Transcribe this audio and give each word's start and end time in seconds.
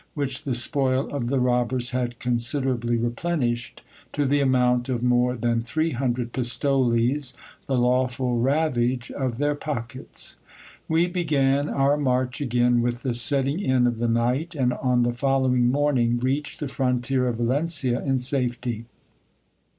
which 0.15 0.45
the 0.45 0.55
spoil 0.55 1.07
of 1.13 1.27
the 1.27 1.39
robbers 1.39 1.91
had 1.91 2.17
considerably 2.17 2.97
replenished, 2.97 3.83
to 4.11 4.25
the 4.25 4.41
amount 4.41 4.89
of 4.89 5.03
more 5.03 5.35
than 5.35 5.61
three 5.61 5.91
hundred 5.91 6.33
pistoles, 6.33 7.35
the 7.67 7.77
lawful 7.77 8.39
ravage 8.39 9.11
of 9.11 9.37
their 9.37 9.53
pockets. 9.53 10.37
We 10.87 11.05
began 11.05 11.69
our 11.69 11.97
march 11.97 12.41
again 12.41 12.81
with 12.81 13.03
the 13.03 13.13
setting 13.13 13.59
in 13.59 13.85
of 13.85 13.99
the 13.99 14.07
night; 14.07 14.55
and 14.55 14.73
on 14.73 15.03
the 15.03 15.13
following 15.13 15.67
morning 15.69 16.17
reached 16.17 16.59
the 16.59 16.67
frontier 16.67 17.27
of 17.27 17.35
Valencia 17.35 18.03
in 18.03 18.17
safety. 18.17 18.85